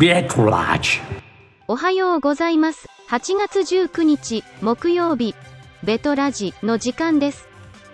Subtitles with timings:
[0.00, 0.98] ベトラジ
[1.68, 2.88] おはようございます。
[3.10, 5.34] 8月19日、木曜日、
[5.84, 7.46] ベトラジの時間です。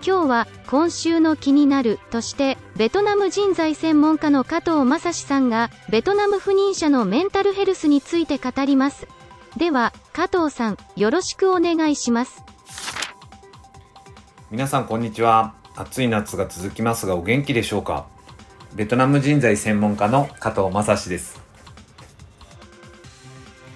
[0.07, 9.09] 今日は、今週の気になるとして、ベトナム人材専門家の加藤正史さんが、ベトナム不妊者のメンタルヘルスについて語ります。
[9.57, 12.45] では、加藤さん、よろしくお願いします。
[14.53, 18.07] 皆さんこんにちは暑い夏が続きますがお元気でしょうか？
[18.77, 21.45] ベトナム人材専門家の加藤正史です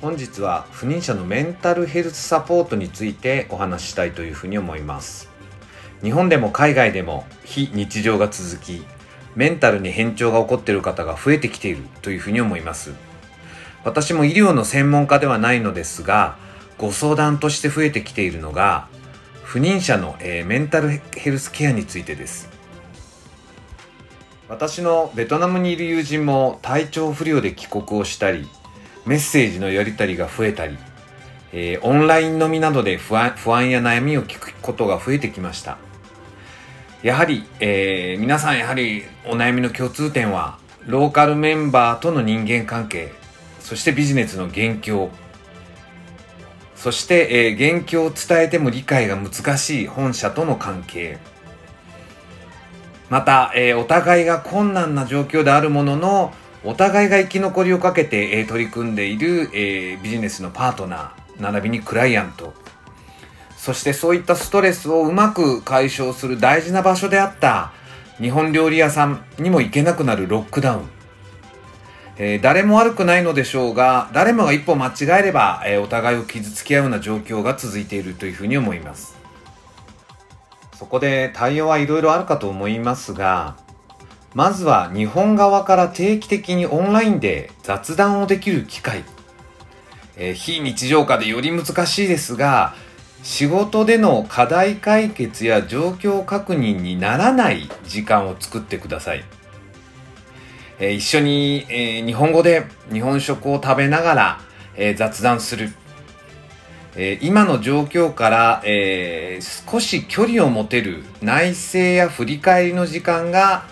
[0.00, 5.28] 本日は不妊者のメンタルヘルスサポートについてお話ししたいというふうに思います。
[6.02, 8.82] 日本でも海外でも非日常が続き
[9.36, 12.92] メンタルに変調が起こっている方が増えてきているというふうに思います。
[13.84, 16.36] 私も医療の専門家ではないのですが
[16.78, 18.88] ご相談として増えてきているのが
[19.44, 22.48] 不妊者の、えーメンタルヘルスケアについてです。
[24.48, 28.48] 私のベトナムにいる友人も体調不良で帰国をしたり
[29.06, 30.76] メッセージのやり取りが増えたり、
[31.52, 35.78] えーオンライン飲みなどで不安不安や悩みを聞くことが増えてきました
[37.02, 43.12] やはり、えー皆さんやはりお悩みの共通点はローカルメンバーとの人間関係
[43.58, 45.10] そしてビジネスの元凶
[46.80, 51.18] そして、えー、元凶を伝えても理解が難しい本社との関係。
[53.10, 62.52] また、えーお互いが困難な状況であるものの、お互いが生き残りをかけて、えー取り組んでいる、えービジネスのパートナー、並びにクライアント。
[63.56, 67.72] そしてそういったストレスをうまく解消する大事な場所であった
[68.18, 70.88] 日本料理屋さんにも行けなくなるロックダウン。
[72.18, 79.18] えー誰も悪くないのでしょうが、誰もが一歩間違えれば、えーお互いを傷つけ合うような状況が続いているというふうに思います。
[80.74, 83.56] そこで対応はいろいろあるかと思いますが、
[84.34, 89.04] まずは日本側から定期的にオンラインで雑談をできる機会。
[90.16, 92.74] えー非日常下でより難しいですが、
[93.22, 99.24] 仕事での課題解決や状況確認にならない時間を作ってください。
[100.78, 104.40] えー一緒に、えー日本語で日本食を食べながら、
[104.76, 105.72] えー雑談する。
[106.96, 113.64] え今の状況から、え少し距離を持てる内省や振り返りの時間が、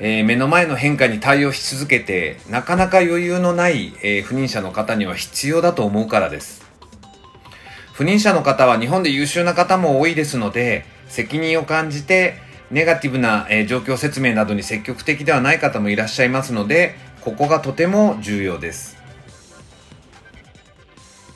[0.00, 6.64] えー目の前の変化に対応し続けて、なかなか余裕のない、えー不妊者の方には必要だと思うからです。
[7.92, 12.34] 不妊者の方は日本で優秀な方も多いですので、責任を感じて、
[12.72, 18.96] ネガティブな、えー状況説明などに積極的ではない方もいらっしゃいますので、ここがとても重要です。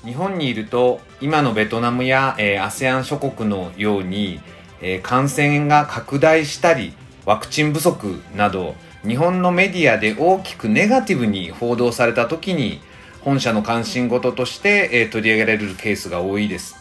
[0.04, 4.40] 日本にいると、今のベトナムや、えー ASEAN 諸国のように、
[4.80, 6.92] えー感染が拡大したり、
[7.28, 8.75] ワクチン不足など、
[9.06, 12.81] 日本のメディアで大きくネガティブに報道された時に、
[13.21, 16.77] 本社の関心事として、え取り上げられるケースが多いです。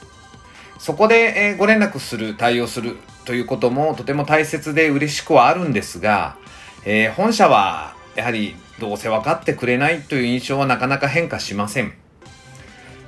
[0.79, 6.37] そこで、えご連絡する、対応するということもとても大切で嬉しくはあるんですが、
[6.85, 11.91] えー本社はやはりどうせ分かってくれないという印象はなかなか変化しません。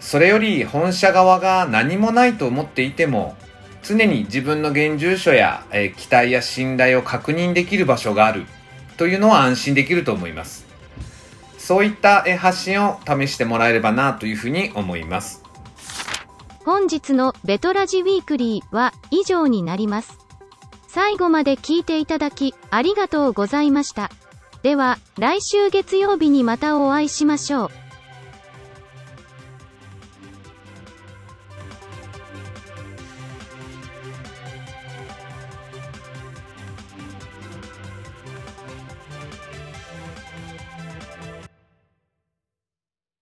[0.02, 3.38] それより本社側が何もないと思っていても、
[3.84, 8.46] 常に自分の現住所や、え期待や信頼を確認できる場所がある
[8.98, 10.66] というのは安心できると思います。
[11.58, 15.44] そういったえ発信を試してもらえればなというふうに思います。
[16.66, 20.18] 本日のベトラジウィークリーは以上になります。
[20.88, 24.10] 最後まで聞いていただきありがとうございました。
[24.64, 27.79] では、来週月曜日にまたお会いしましょう。